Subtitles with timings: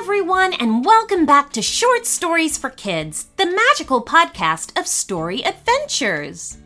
[0.00, 6.56] everyone, and welcome back to Short Stories for Kids, the magical podcast of story adventures.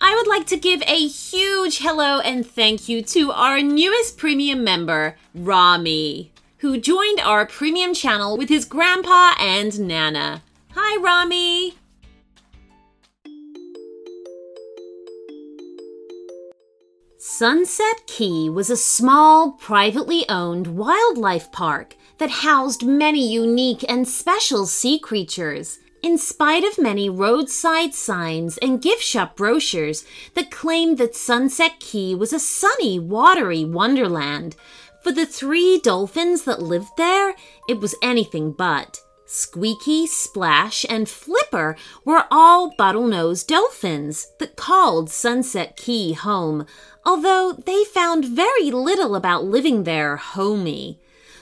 [0.00, 4.64] I would like to give a huge hello and thank you to our newest premium
[4.64, 10.42] member, Rami, who joined our premium channel with his grandpa and Nana.
[10.74, 11.76] Hi, Rami!
[17.38, 24.64] Sunset Key was a small, privately owned wildlife park that housed many unique and special
[24.64, 25.78] sea creatures.
[26.02, 32.14] In spite of many roadside signs and gift shop brochures that claimed that Sunset Key
[32.14, 34.56] was a sunny, watery wonderland,
[35.02, 37.34] for the three dolphins that lived there,
[37.68, 39.02] it was anything but.
[39.26, 46.64] Squeaky, Splash, and Flipper were all bottlenose dolphins that called Sunset Key home,
[47.04, 51.00] although they found very little about living there homey.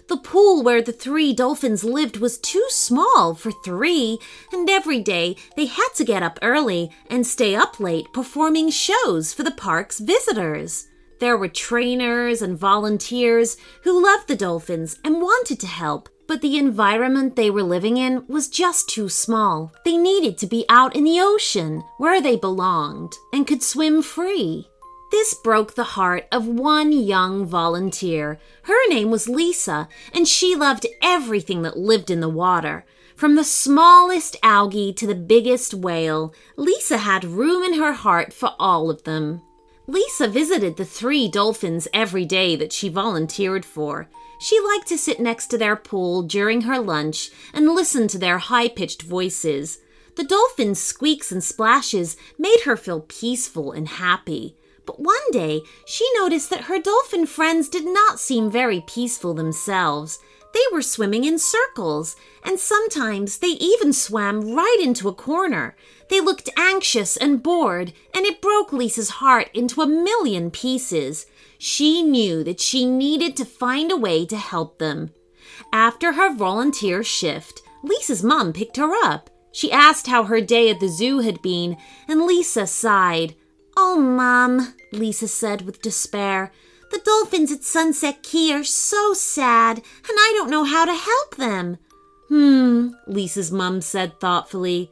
[0.08, 4.18] The pool where the three dolphins lived was too small for three,
[4.52, 9.32] and every day they had to get up early and stay up late performing shows
[9.32, 10.88] for the park's visitors.
[11.20, 16.56] There were trainers and volunteers who loved the dolphins and wanted to help, but the
[16.56, 19.72] environment they were living in was just too small.
[19.84, 24.68] They needed to be out in the ocean, where they belonged, and could swim free.
[25.10, 28.40] This broke the heart of one young volunteer.
[28.62, 32.84] Her name was Lisa, and she loved everything that lived in the water.
[33.14, 38.54] From the smallest algae to the biggest whale, Lisa had room in her heart for
[38.58, 39.42] all of them.
[39.86, 44.08] Lisa visited the three dolphins every day that she volunteered for.
[44.38, 48.38] She liked to sit next to their pool during her lunch and listen to their
[48.38, 49.78] high pitched voices.
[50.16, 54.56] The dolphins' squeaks and splashes made her feel peaceful and happy.
[54.86, 60.18] But one day, she noticed that her dolphin friends did not seem very peaceful themselves.
[60.52, 65.74] They were swimming in circles, and sometimes they even swam right into a corner.
[66.10, 71.26] They looked anxious and bored, and it broke Lisa's heart into a million pieces.
[71.58, 75.10] She knew that she needed to find a way to help them.
[75.72, 79.30] After her volunteer shift, Lisa's mom picked her up.
[79.52, 81.76] She asked how her day at the zoo had been,
[82.08, 83.34] and Lisa sighed.
[83.76, 86.52] Oh, Mom, Lisa said with despair.
[86.90, 89.84] The dolphins at Sunset Key are so sad, and
[90.18, 91.78] I don't know how to help them.
[92.28, 94.90] Hmm, Lisa's mum said thoughtfully.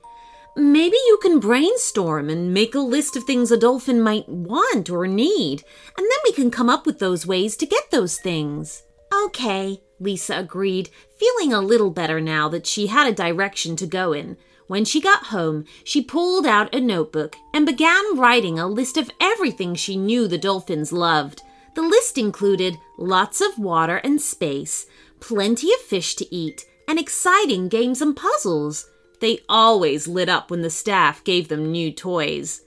[0.54, 5.06] Maybe you can brainstorm and make a list of things a dolphin might want or
[5.06, 5.64] need,
[5.96, 8.82] and then we can come up with those ways to get those things.
[9.24, 14.12] Okay, Lisa agreed, feeling a little better now that she had a direction to go
[14.12, 14.36] in.
[14.66, 19.10] When she got home, she pulled out a notebook and began writing a list of
[19.20, 21.42] everything she knew the dolphins loved.
[21.74, 24.86] The list included lots of water and space,
[25.20, 28.86] plenty of fish to eat, and exciting games and puzzles.
[29.22, 32.62] They always lit up when the staff gave them new toys.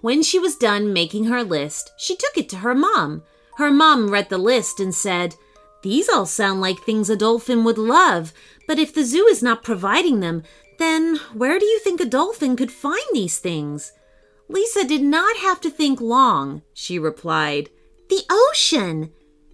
[0.00, 3.22] When she was done making her list, she took it to her mom.
[3.58, 5.36] Her mom read the list and said,
[5.84, 8.32] These all sound like things a dolphin would love,
[8.66, 10.42] but if the zoo is not providing them,
[10.80, 13.92] then where do you think a dolphin could find these things?
[14.48, 16.62] Lisa did not have to think long.
[16.74, 17.70] She replied,
[18.08, 19.12] the ocean.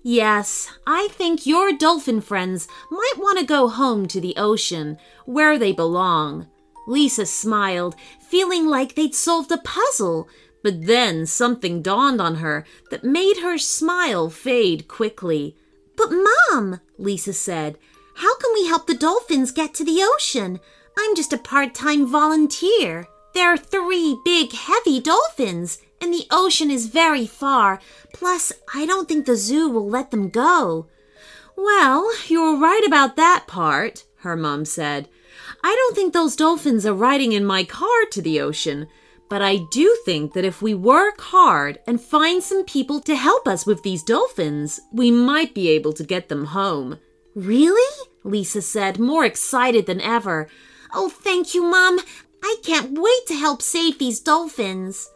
[0.09, 5.59] Yes, I think your dolphin friends might want to go home to the ocean, where
[5.59, 6.47] they belong.
[6.87, 10.29] Lisa smiled, feeling like they'd solved a puzzle,
[10.63, 15.57] but then something dawned on her that made her smile fade quickly.
[15.97, 17.77] But, Mom, Lisa said,
[18.15, 20.61] how can we help the dolphins get to the ocean?
[20.97, 23.09] I'm just a part time volunteer.
[23.35, 27.81] There are three big, heavy dolphins, and the ocean is very far.
[28.13, 30.87] Plus, I don't think the zoo will let them go.
[31.57, 35.09] Well, you're right about that part, her mom said.
[35.63, 38.89] I don't think those dolphins are riding in my car to the ocean,
[39.29, 43.49] but I do think that if we work hard and find some people to help
[43.49, 46.99] us with these dolphins, we might be able to get them home.
[47.35, 48.09] Really?
[48.23, 50.49] Lisa said, more excited than ever.
[50.95, 51.99] Oh, thank you, Mom.
[52.43, 55.11] I can't wait to help save these dolphins.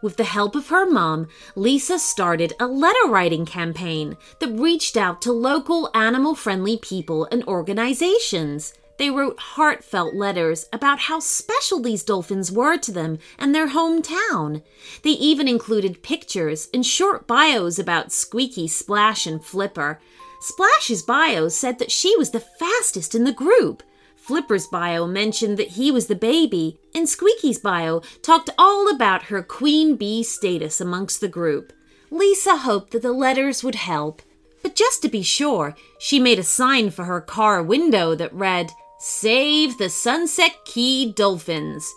[0.00, 5.20] With the help of her mom, Lisa started a letter writing campaign that reached out
[5.22, 8.74] to local animal friendly people and organizations.
[8.98, 14.62] They wrote heartfelt letters about how special these dolphins were to them and their hometown.
[15.02, 20.00] They even included pictures and short bios about Squeaky, Splash, and Flipper.
[20.40, 23.82] Splash's bio said that she was the fastest in the group.
[24.28, 29.42] Flipper's bio mentioned that he was the baby, and Squeaky's bio talked all about her
[29.42, 31.72] queen bee status amongst the group.
[32.10, 34.20] Lisa hoped that the letters would help,
[34.62, 38.70] but just to be sure, she made a sign for her car window that read,
[38.98, 41.90] Save the Sunset Key Dolphins.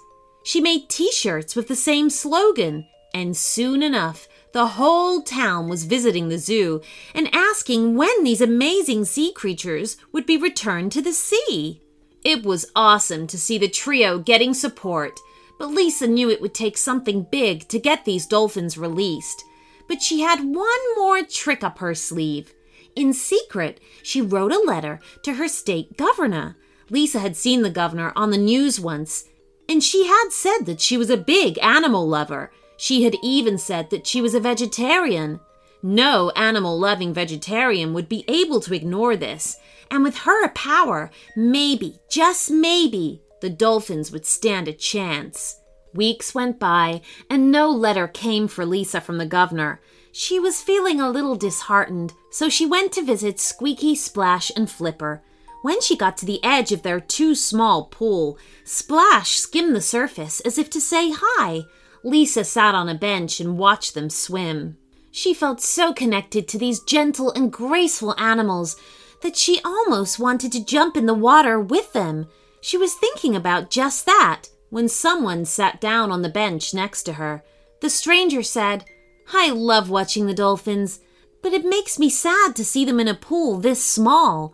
[0.46, 5.84] She made t shirts with the same slogan, and soon enough, the whole town was
[5.84, 6.80] visiting the zoo
[7.14, 11.82] and asking when these amazing sea creatures would be returned to the sea.
[12.24, 15.20] It was awesome to see the trio getting support,
[15.58, 19.44] but Lisa knew it would take something big to get these dolphins released.
[19.88, 22.54] But she had one more trick up her sleeve.
[22.96, 26.58] In secret, she wrote a letter to her state governor.
[26.90, 29.26] Lisa had seen the governor on the news once,
[29.68, 32.52] and she had said that she was a big animal lover.
[32.78, 35.40] She had even said that she was a vegetarian.
[35.82, 39.58] No animal loving vegetarian would be able to ignore this,
[39.92, 45.60] and with her power, maybe, just maybe, the dolphins would stand a chance.
[45.94, 49.82] Weeks went by, and no letter came for Lisa from the governor.
[50.14, 55.22] She was feeling a little disheartened, so she went to visit Squeaky, Splash, and Flipper.
[55.62, 60.40] When she got to the edge of their too small pool, Splash skimmed the surface
[60.40, 61.64] as if to say hi.
[62.04, 64.78] Lisa sat on a bench and watched them swim.
[65.12, 68.78] She felt so connected to these gentle and graceful animals
[69.22, 72.28] that she almost wanted to jump in the water with them.
[72.62, 77.14] She was thinking about just that when someone sat down on the bench next to
[77.14, 77.44] her.
[77.82, 78.86] The stranger said,
[79.34, 81.00] I love watching the dolphins,
[81.42, 84.54] but it makes me sad to see them in a pool this small.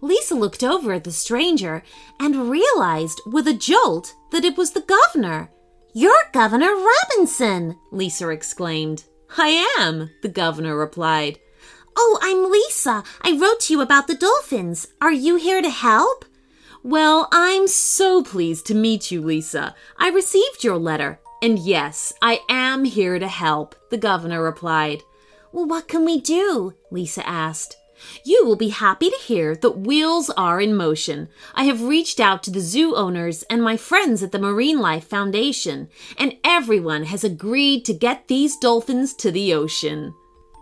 [0.00, 1.82] Lisa looked over at the stranger
[2.20, 5.50] and realized with a jolt that it was the governor.
[5.94, 9.04] You're Governor Robinson, Lisa exclaimed.
[9.38, 11.38] I am, the governor replied.
[12.06, 13.02] Oh, I'm Lisa.
[13.22, 14.88] I wrote to you about the dolphins.
[15.00, 16.26] Are you here to help?
[16.82, 19.74] Well, I'm so pleased to meet you, Lisa.
[19.96, 21.18] I received your letter.
[21.40, 25.02] And yes, I am here to help, the governor replied.
[25.50, 26.74] Well, what can we do?
[26.90, 27.74] Lisa asked.
[28.22, 31.30] You will be happy to hear that wheels are in motion.
[31.54, 35.06] I have reached out to the zoo owners and my friends at the Marine Life
[35.06, 40.12] Foundation, and everyone has agreed to get these dolphins to the ocean.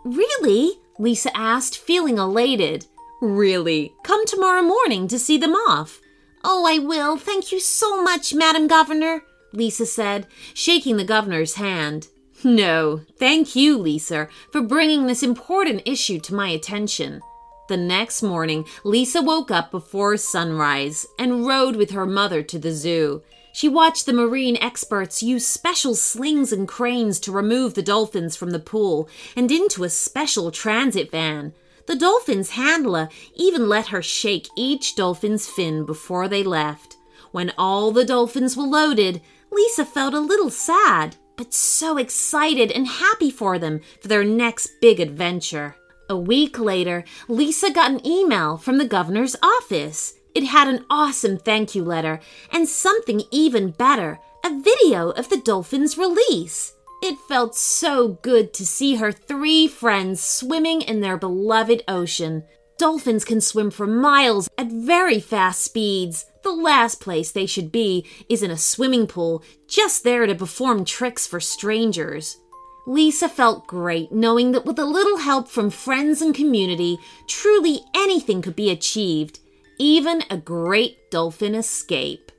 [0.05, 0.79] Really?
[0.99, 2.87] Lisa asked, feeling elated.
[3.21, 3.93] Really?
[4.03, 6.01] Come tomorrow morning to see them off.
[6.45, 7.17] Oh, I will.
[7.17, 9.23] Thank you so much, Madam Governor,
[9.53, 12.09] Lisa said, shaking the governor's hand.
[12.45, 17.21] No, thank you, Lisa, for bringing this important issue to my attention.
[17.69, 22.73] The next morning, Lisa woke up before sunrise and rode with her mother to the
[22.73, 23.23] zoo.
[23.53, 28.51] She watched the marine experts use special slings and cranes to remove the dolphins from
[28.51, 31.53] the pool and into a special transit van.
[31.87, 36.97] The dolphin's handler even let her shake each dolphin's fin before they left.
[37.31, 39.21] When all the dolphins were loaded,
[39.51, 44.81] Lisa felt a little sad, but so excited and happy for them for their next
[44.81, 45.77] big adventure.
[46.09, 50.15] A week later, Lisa got an email from the governor's office.
[50.35, 52.21] It had an awesome thank you letter
[52.51, 56.73] and something even better a video of the dolphin's release.
[57.03, 62.45] It felt so good to see her three friends swimming in their beloved ocean.
[62.79, 66.27] Dolphins can swim for miles at very fast speeds.
[66.43, 70.85] The last place they should be is in a swimming pool, just there to perform
[70.85, 72.39] tricks for strangers.
[72.87, 76.99] Lisa felt great knowing that with a little help from friends and community,
[77.29, 79.39] truly anything could be achieved,
[79.83, 82.31] even a great dolphin escape.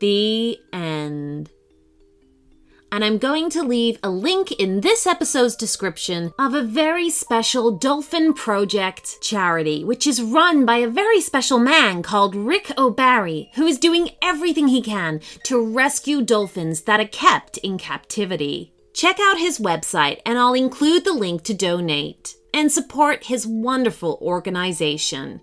[0.00, 1.50] The end
[2.90, 7.70] and I'm going to leave a link in this episode's description of a very special
[7.70, 13.66] Dolphin Project charity, which is run by a very special man called Rick O'Barry, who
[13.66, 18.72] is doing everything he can to rescue dolphins that are kept in captivity.
[18.94, 24.18] Check out his website, and I'll include the link to donate and support his wonderful
[24.22, 25.40] organization.